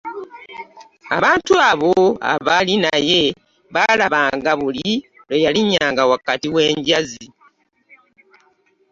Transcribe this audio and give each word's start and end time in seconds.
Abantu 1.17 1.53
abo 1.69 1.93
abaali 2.33 2.75
naye 2.85 3.21
baalabanga 3.75 4.51
buli 4.59 4.89
lwe 5.27 5.37
yalinnyanga 5.45 6.03
wakati 6.11 6.47
w'enjazi. 6.53 7.25